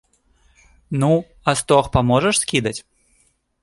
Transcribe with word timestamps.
Ну, 1.03 1.11
а 1.51 1.57
стог 1.61 1.85
паможаш 1.99 2.35
скідаць? 2.43 2.79